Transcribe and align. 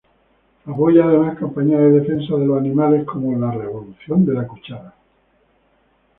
Apoya 0.65 1.03
además 1.05 1.37
campañas 1.37 1.77
de 1.79 1.91
defensa 1.99 2.33
de 2.35 2.47
los 2.47 2.57
animales 2.57 3.05
como 3.05 3.37
"La 3.37 3.51
Revolución 3.51 4.25
de 4.25 4.33
la 4.33 4.47
Cuchara". 4.47 4.95